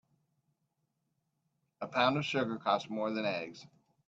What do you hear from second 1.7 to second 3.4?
A pound of sugar costs more than